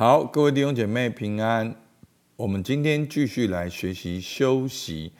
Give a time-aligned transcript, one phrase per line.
[0.00, 1.76] 好，各位弟兄姐妹平安。
[2.36, 5.12] 我们今天继续来学习休息，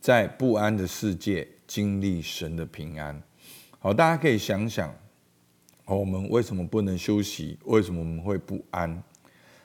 [0.00, 3.22] 在不安的世界经历神的平安。
[3.78, 4.90] 好，大家可以想想，
[5.84, 7.58] 我们为什么不能休息？
[7.66, 9.02] 为什么我们会不安？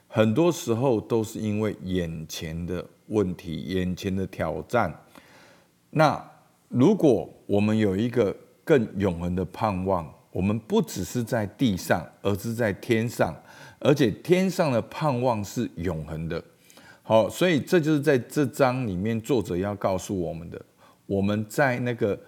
[0.09, 4.93] 很多时候都是因为眼前的问题、眼前的挑战。
[5.91, 6.21] 那
[6.67, 13.35] 如果我们有一个更永恒的盼望，我们不只是在地上，而是在天上。
[13.79, 16.43] 而且天上的盼望是永恒的，
[17.01, 20.63] 好，所以这就是在这章里面作者要告诉我们的。
[21.07, 22.19] 我们在那个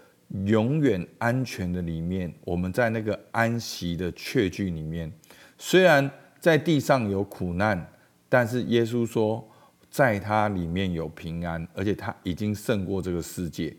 [0.45, 5.11] 永远安全的里面，我们在那个安息的确据里面，
[5.59, 7.91] 虽然在地上有苦难，
[8.27, 9.47] 但是耶稣说，
[9.91, 13.75] 在他里面有平安，而且他已经胜过这个世界。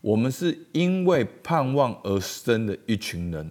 [0.00, 3.50] 我们是因为盼望而生的一群人，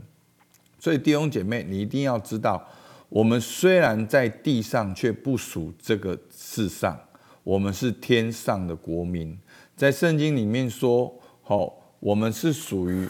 [0.85, 2.63] 所以弟兄姐妹，你一定要知道。
[3.09, 6.95] 我们虽然在地上，却不属这个世上。
[7.43, 9.35] 我们是天上的国民。
[9.76, 13.10] 在圣经里面说：“好，我们是属于，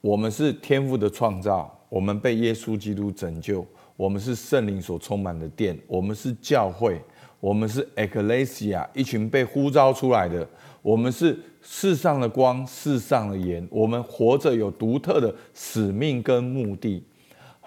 [0.00, 1.76] 我们是天父的创造。
[1.88, 3.66] 我们被耶稣基督拯救。
[3.96, 5.76] 我们是圣灵所充满的殿。
[5.88, 7.02] 我们是教会。
[7.40, 10.48] 我们是 ecclesia，一群被呼召出来的。
[10.82, 13.66] 我们是世上的光，世上的盐。
[13.72, 17.02] 我们活着有独特的使命跟目的。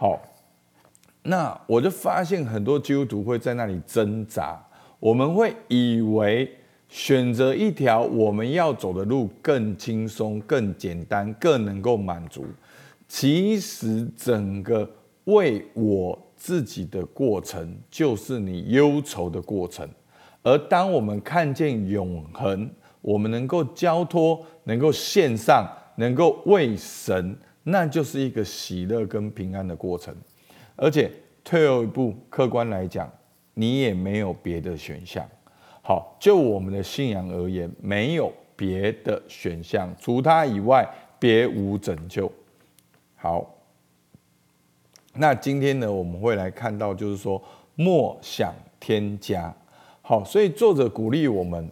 [0.02, 0.20] 好。”
[1.22, 4.60] 那我就发现很多基督徒会在那里挣扎，
[5.00, 6.52] 我们会以为
[6.90, 12.44] 选择一条我们要走的路更轻松、更简单、更能够满足。
[13.08, 14.90] 其实整个
[15.26, 19.88] 为我自己的过程，就是你忧愁的过程。
[20.42, 22.68] 而当我们看见永恒，
[23.02, 30.16] 我们能够交托、能够献上、能够为神，那就是一个喜乐跟平安的过程。
[30.76, 31.12] 而且
[31.44, 33.12] 退后一步，客观来讲，
[33.54, 35.28] 你也没有别的选项。
[35.84, 40.88] 好，就我们的信仰而言，没有别的选项，除他以外，
[41.20, 42.32] 别无拯救。
[43.16, 43.55] 好，
[45.14, 47.42] 那今天呢，我们会来看到，就是说，
[47.76, 49.54] 莫想添加。
[50.02, 51.70] 好，所以作者鼓励我们，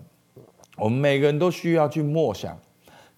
[0.77, 2.55] 我们每个人都需要去默想，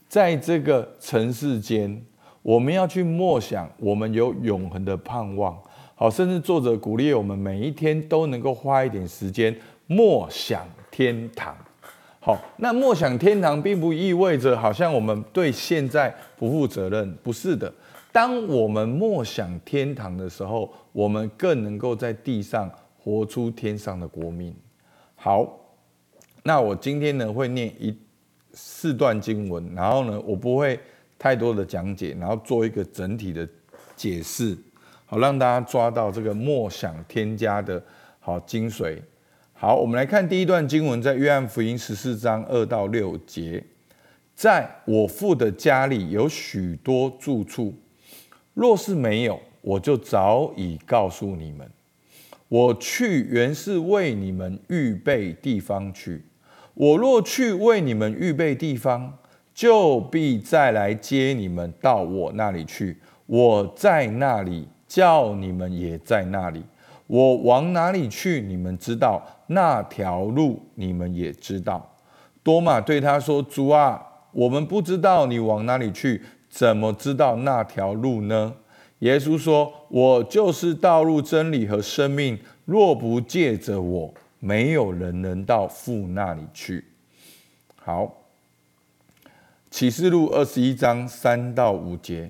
[0.07, 2.01] 在这个尘世间。
[2.41, 5.55] 我们要去默想，我们有永恒的盼望。
[5.93, 11.55] 好，甚至作者鼓励我们每一天都能够花一点时间默想天堂。
[12.19, 17.71] 好，那默想天堂并不意味着好像我们对现在不负责任，不是的。
[18.11, 24.51] 当我们默想天堂的时候，我们更能够在地上活出天上的国民。
[25.15, 25.47] 好，
[26.41, 27.95] 那我今天呢会念一
[28.53, 30.79] 四段经文，然后呢我不会。
[31.21, 33.47] 太多的讲解，然后做一个整体的
[33.95, 34.57] 解释，
[35.05, 37.79] 好让大家抓到这个默想添加的
[38.19, 38.97] 好精髓。
[39.53, 43.63] 好，我们来看第一段经文，在约翰福音十四章二到六节，
[44.33, 47.75] 在我父的家里有许多住处，
[48.55, 51.69] 若是没有，我就早已告诉你们。
[52.47, 56.25] 我去原是为你们预备地方去。
[56.73, 59.19] 我若去为你们预备地方。
[59.61, 62.97] 就必再来接你们到我那里去。
[63.27, 66.63] 我在那里，叫你们也在那里。
[67.05, 71.95] 我往哪里去，你们知道；那条路，你们也知道。
[72.41, 78.55] 多马对他说：“主啊，我们不知道你往哪里去，怎么知道那条路呢？”
[78.97, 82.39] 耶稣说：“我就是道路、真理和生命。
[82.65, 86.83] 若不借着我，没有人能到父那里去。”
[87.77, 88.20] 好。
[89.71, 92.29] 启示录二十一章三到五节，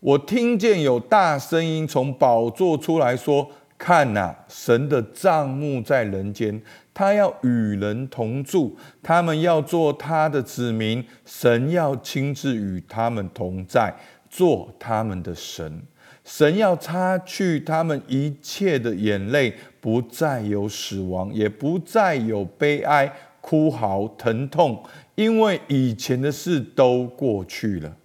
[0.00, 6.60] 我听见有大声音从宝座出来说：“看呐，神的帐幕在人间，
[6.94, 13.94] 他要与人同住，他们要做他的子民，神要亲自与他们同在，
[14.30, 15.82] 做他们的神。
[16.24, 23.12] 神要擦去他们一切的眼泪，不再有死亡，也不再有悲哀、
[23.42, 24.82] 哭嚎、疼痛。”
[25.18, 27.96] 因为以前的事都过去了，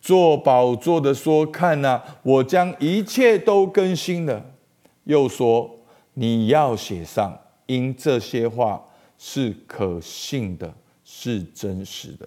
[0.00, 4.42] 做宝座的说：“看呐，我将一切都更新了。”
[5.04, 5.78] 又说
[6.14, 8.82] ：“你要写上，因这些话
[9.18, 10.72] 是可信的，
[11.04, 12.26] 是真实的。”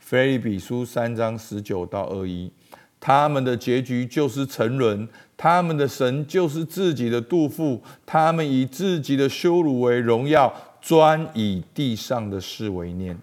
[0.00, 2.50] 菲利比书三章十九到二一，
[2.98, 13.16] 他们的结局就是沉沦，他们的神就是自己的肚腹，他们以自己的羞辱为荣耀，专以地上的事为念。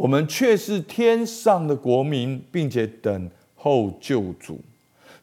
[0.00, 4.58] 我们却是天上的国民，并且等候救主，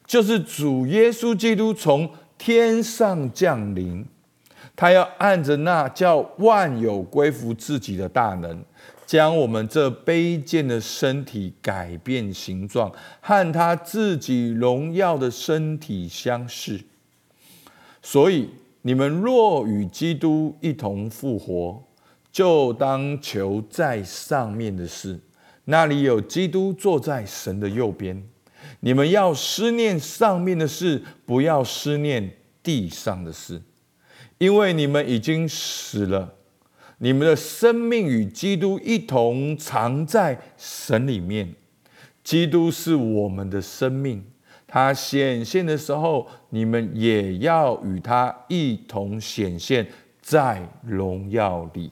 [0.06, 2.08] 就是主耶稣基督从
[2.38, 4.06] 天上降临。
[4.76, 8.62] 他要按着那叫万有归服自己的大能，
[9.04, 16.80] 将我们这卑贱的身体改变形状，和他自己荣耀的身体相似。
[18.00, 18.48] 所以，
[18.82, 21.82] 你们若与基督一同复活，
[22.30, 25.18] 就当求在上面的事，
[25.64, 28.22] 那里有基督坐在神的右边。
[28.80, 33.60] 你们要思念上面的事，不要思念地上的事。
[34.38, 36.34] 因为你们已经死了，
[36.98, 41.54] 你们的生命与基督一同藏在神里面。
[42.22, 44.24] 基督是我们的生命，
[44.66, 49.84] 他显现的时候，你们也要与他一同显现
[50.20, 51.90] 在荣耀里。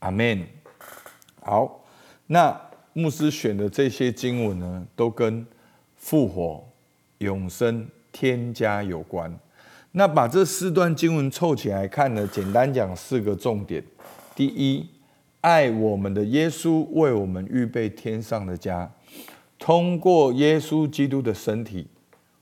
[0.00, 0.46] 阿门。
[1.40, 1.84] 好，
[2.26, 2.60] 那
[2.92, 5.46] 牧师选的这些经文呢，都跟
[5.96, 6.64] 复活、
[7.18, 9.36] 永生、添加有关。
[9.92, 12.26] 那把这四段经文凑起来看呢？
[12.26, 13.82] 简单讲四个重点：
[14.34, 14.86] 第一，
[15.40, 18.92] 爱我们的耶稣为我们预备天上的家，
[19.58, 21.86] 通过耶稣基督的身体，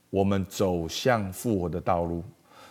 [0.09, 2.23] 我们走向复活的道路。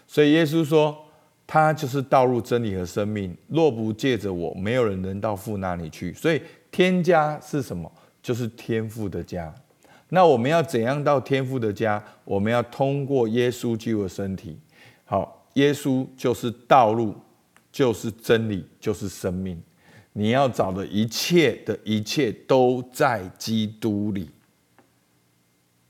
[0.07, 1.06] 所以耶稣说，
[1.47, 3.37] 他就是道路、真理和生命。
[3.49, 6.13] 若不借着我，没有人能到父那里去。
[6.13, 7.91] 所以天家是什么？
[8.21, 9.55] 就是天父的家。
[10.09, 12.03] 那我们要怎样到天父的家？
[12.25, 14.59] 我们要通过耶稣基督的身体。
[15.05, 17.15] 好，耶稣就是道路，
[17.71, 19.63] 就是真理，就是生命。
[20.13, 24.31] 你要找的一切的一切都在基督里。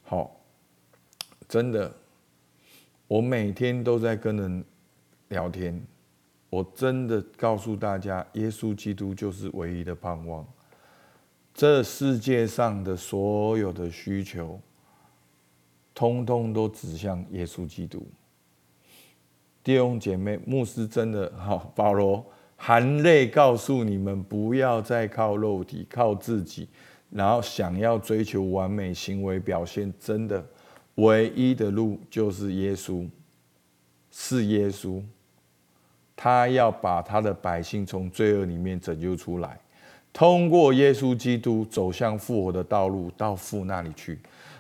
[0.03, 0.39] 好，
[1.49, 1.93] 真的，
[3.07, 4.65] 我每天都在跟人
[5.29, 5.81] 聊天。
[6.49, 10.47] 我真的告诉大家，耶稣基督就是唯一的盼望。
[11.53, 14.61] 这世界上的所有的需求，
[15.95, 18.07] 通通都指向耶稣基督。
[19.65, 22.25] 弟兄姐妹，牧师真的 好，保罗
[22.57, 26.69] 含泪告诉你们，不要再靠肉体、靠自己，
[27.11, 29.93] 然后想要追求完美行为表现。
[29.99, 30.47] 真的，
[30.95, 33.09] 唯一的路就是耶稣，
[34.11, 35.03] 是耶稣，
[36.17, 39.61] 他要把他的百姓从罪恶里面拯救出来，
[40.13, 44.19] 通过耶稣基督走向复活的道路，到父那里去。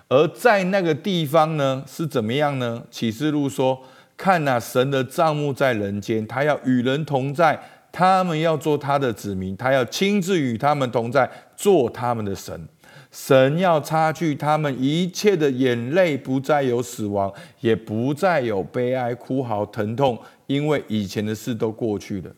[0.09, 2.85] 而在那个地方呢，是怎么样呢？
[2.91, 3.81] 启示录说。
[4.19, 7.61] 看呐，神的账目在人间，他要与人同在，
[7.93, 12.67] 他们要做他的子民，他要亲自与他们同在，做他们的神。
[13.13, 17.31] 神要擦去他们一切的眼泪，不再有死亡，
[17.61, 22.35] 也不再有悲哀、哭嚎、疼痛，因为以前的事都过去了。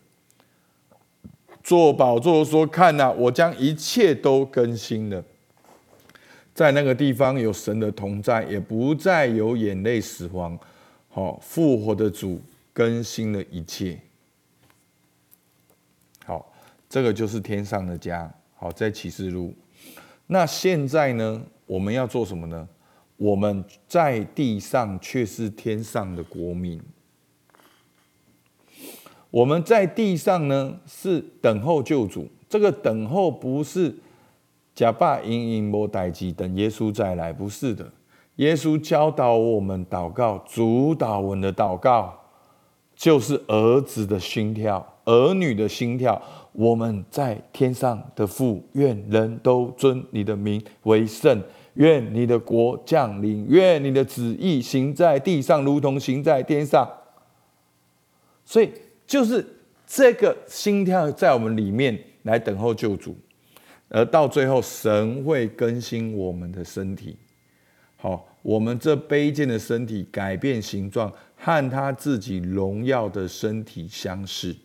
[1.62, 5.22] 做宝座说：“看呐，我将一切都更新了。
[6.54, 10.58] 在那个地方有神的同在，也不再有眼泪、死亡。”
[11.10, 12.40] 好，复活的主
[12.72, 13.98] 更新了一切。
[16.24, 16.52] 好，
[16.88, 18.32] 这个就是天上的家。
[18.54, 19.54] 好，在启示录。
[20.26, 21.42] 那现在呢？
[21.66, 22.66] 我们要做什么呢？
[23.16, 26.80] 我们在地上却是天上的国民。
[29.30, 32.26] 我们在地上呢，是等候救主。
[32.48, 33.94] 这个等候不是
[34.74, 37.92] 假扮隐隐摸待机，等耶稣再来，不是的。
[38.36, 42.18] 耶稣教导我们祷告，主导文的祷告
[42.94, 46.20] 就是儿子的心跳，儿女的心跳。
[46.52, 51.42] 我们在天上的父，愿人都尊你的名为圣。
[51.74, 56.88] 愿你的国降临，愿你的旨意行在地上，如同行在天上。
[58.44, 58.72] 所以，
[59.08, 59.44] 就是
[59.84, 63.16] 这个心跳在我们里面来等候救主，
[63.88, 67.16] 而到最后，神会更新我们的身体。
[67.96, 68.26] 好。
[68.40, 74.56] 我们这卑贱的身体改变形状，和他自己荣耀的身体相似。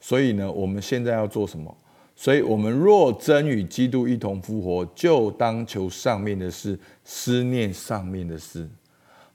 [0.00, 1.76] 所以呢，我们现在要做什么？
[2.16, 8.68] 所以我们若真与基督一同复活，就当求上面的事，思念上面的事。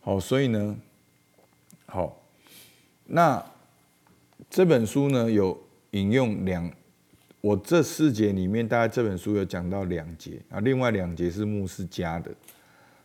[0.01, 0.75] 好，所以呢，
[1.85, 2.22] 好，
[3.13, 3.43] 那
[4.49, 5.55] 这本书呢有
[5.91, 6.67] 引用两，
[7.41, 12.31] 我这四节里面，大概这本书有讲到两节啊，另外两节是牧师加的。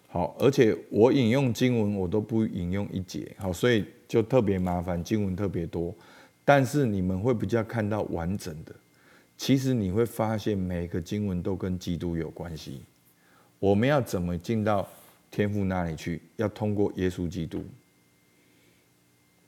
[0.09, 5.95] 好，而且我引用经文，我都不引用一节，好，所以就特别麻烦，经文特别多。
[6.43, 8.75] 但是你们会比较看到完整的，
[9.37, 12.81] 其实你会发现每个经文都跟基督有关系。
[13.59, 14.89] 我们要怎么进到
[15.31, 16.23] 天父那里去？
[16.37, 17.63] 要通过耶稣基督，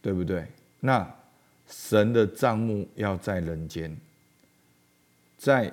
[0.03, 0.47] 对不对？
[0.81, 1.15] 那
[1.67, 3.97] 神的账目要在人间，
[5.37, 5.73] 在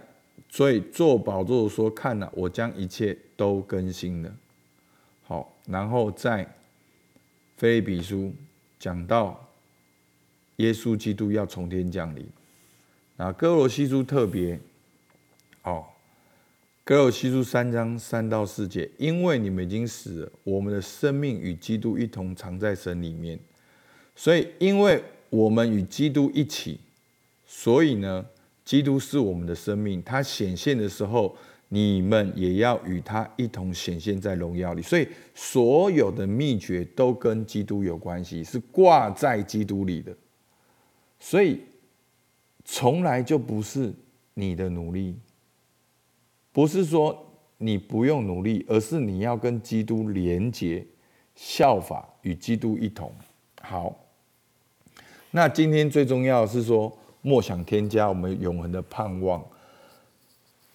[0.50, 4.36] 所以做宝座说，看了，我将一切都更新了。
[5.24, 6.48] 好，然后在
[7.58, 8.34] 菲比书
[8.80, 9.50] 讲到
[10.58, 12.28] 耶稣基督要从天降临。
[13.18, 14.60] 啊，哥罗西书特别，
[15.64, 15.86] 哦，
[16.84, 23.40] 哥罗西书三章三到四节，因为你们已经死了，我们的生命与基督一同藏在神里面，
[24.18, 26.82] 所以因为我们与基督一起，
[27.46, 28.26] 所以呢，
[28.66, 31.38] 基督是我们的生命，他显现的时候，
[31.70, 34.82] 你们也要与他一同显现在荣耀里。
[34.82, 40.14] 所以所有的秘诀都跟基督有关系，是挂在基督里的，
[41.18, 41.62] 所以。
[42.70, 43.94] 从来就不是
[44.34, 45.16] 你的努力，
[46.52, 47.26] 不是说
[47.58, 50.86] 你不用努力，而是你要跟基督连结，
[51.34, 53.10] 效法与基督一同。
[53.62, 53.98] 好，
[55.32, 56.92] 那今天最重要是说，
[57.22, 59.44] 莫想添加我们永恒的盼望。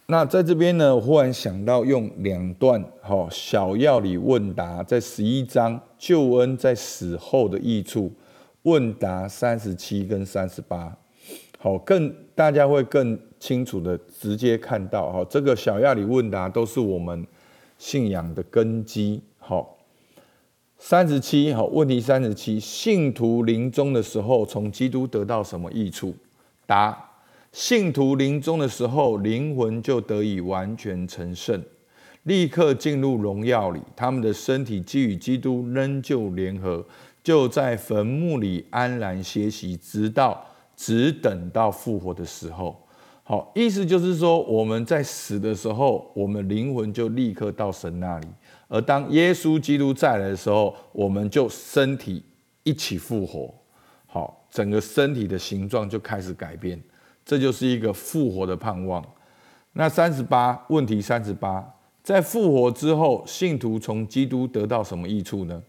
[0.07, 8.13] 那在这边呢，忽然想到用两段哈小要理问答，在十一章救恩在死后的益处
[8.63, 10.95] 问答三十七跟三十八。
[11.59, 17.27] 好，更大家会更清楚的直接看到，哈，这个小亚里问答都是我们
[17.79, 19.23] 信仰的根基。
[19.39, 19.79] 好，
[20.85, 26.13] 三十七，好，问题三十七，信徒临终的时候，从基督得到什么益处？
[26.67, 27.09] 答：
[27.53, 31.63] 信徒临终的时候，灵魂就得以完全成圣，
[32.25, 36.85] 立刻进入荣耀里，他们的身体既与基督仍旧联合，
[37.23, 40.45] 就在坟墓里安然歇息，直到。
[40.75, 42.77] 只等到复活的时候，
[43.23, 48.27] 好，意思就是说，我们在死的时候，我们灵魂就立刻到神那里；
[48.73, 52.25] 而当耶稣基督再来的时候，我们就身体
[52.63, 53.55] 一起复活，
[54.07, 56.83] 好，整个身体的形状就开始改变，
[57.23, 59.05] 这就是一个复活的盼望。
[59.75, 61.63] 那三十八问题，三十八，
[62.03, 65.63] 在复活之后，信徒从基督得到什么益处呢？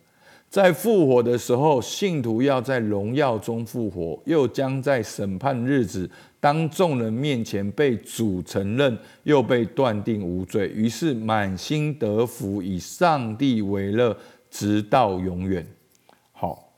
[0.53, 6.07] 在复活的时候，信徒要在荣耀中复活，又将在审判日子
[6.39, 14.15] 当众人面前被主承认，又被断定无罪，于是满心得福，以上帝为乐，
[14.51, 15.65] 直到永远。
[16.31, 16.71] 好，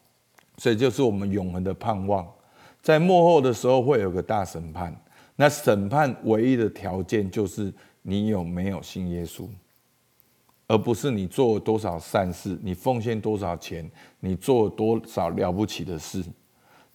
[0.57, 2.25] 所以就是我们永恒的盼望。
[2.81, 4.95] 在末后的时候会有个大审判，
[5.35, 9.45] 那审判唯一的条件就是你有没有信耶稣。
[10.67, 13.87] 而不是你做了多少善事，你奉献多少钱，
[14.19, 16.23] 你做了多少了不起的事。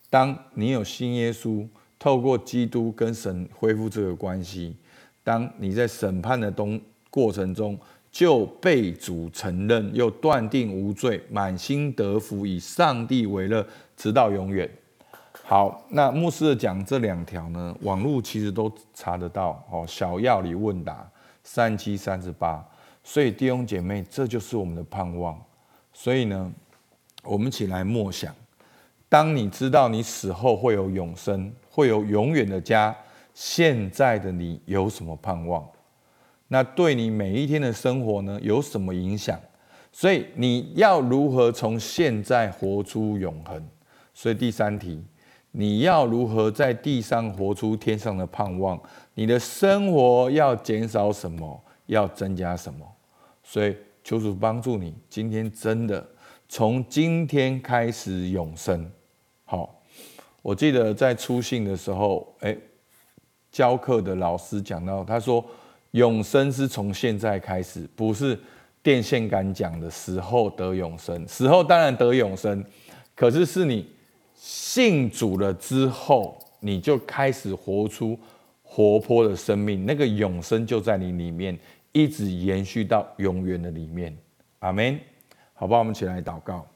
[0.08, 1.64] 当你有信耶稣，
[1.96, 4.74] 透过基督跟神恢复这个关系，
[5.22, 7.78] 当你在审判的东过程中
[8.10, 13.64] 就被主承认，又断定无罪，满心得福，以上帝为乐，
[13.96, 14.68] 直到永远。
[15.44, 19.84] 好，那牧师讲这两条呢，网络其实都查得到哦。
[19.86, 21.08] 小药理问答
[21.44, 22.66] 三七三十八。
[23.12, 25.36] 所以弟兄姐妹，这就是我们的盼望。
[25.92, 26.52] 所以呢，
[27.24, 28.32] 我们起来默想：
[29.08, 32.96] 当你知道你死后会有永生，会有永远的家，
[33.34, 35.68] 现在的你有什么盼望？
[36.46, 39.36] 那对你每一天的生活呢，有什么影响？
[39.90, 43.60] 所以你要如何从现在活出永恒？
[44.14, 45.02] 所以第三题，
[45.50, 48.80] 你要如何在地上活出天上的盼望？
[49.14, 51.60] 你的生活要减少什么？
[51.86, 52.86] 要增加什么？
[53.50, 56.06] 所以求主帮助你，今天真的
[56.48, 58.88] 从今天开始永生。
[59.44, 59.82] 好，
[60.40, 62.56] 我记得在初信的时候，哎，
[63.50, 65.44] 教课的老师讲到，他说
[65.90, 68.38] 永生是从现在开始，不是
[68.84, 71.26] 电线杆讲的死后得永生。
[71.26, 72.64] 死后当然得永生，
[73.16, 73.84] 可是是你
[74.36, 78.16] 信主了之后，你就开始活出
[78.62, 81.58] 活泼的生命，那个永生就在你里面。
[81.92, 84.16] 一直延续到永远的里面，
[84.60, 84.98] 阿门。
[85.54, 86.66] 好吧，我们起来祷告。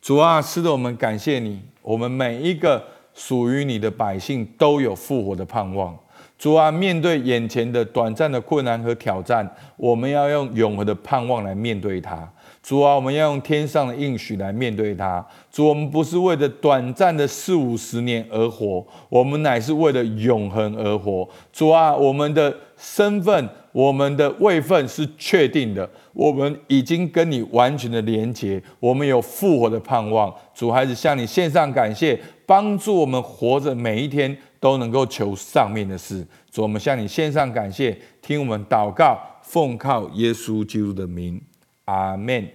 [0.00, 1.60] 主啊，是的，我们感谢你。
[1.82, 2.84] 我们每一个
[3.14, 5.96] 属于你的百姓都有复活的盼望。
[6.38, 12.28] 主啊，面对眼前的短暂的困难和挑战，我们要用永恒的盼望来面对它。
[12.66, 15.24] 主啊，我们要用天上的应许来面对它。
[15.52, 21.28] 主，我们不是为了短暂的四五十年而活，我们乃是为了永恒而活。
[21.52, 23.48] 主啊，我们的身份。
[23.70, 30.34] 我们的位分是确定的，我们已经跟你完全的连结，我们有复活的盼望。
[30.54, 36.26] 主孩子向你献上感谢，帮助我们活着每一天都能够求上面的事。
[36.50, 41.38] 主，我们向你献上感谢，听我们祷告，奉靠耶稣基督的名，
[41.86, 42.48] 阿门。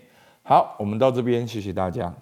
[0.43, 2.13] 好，我们到这边，谢谢大家。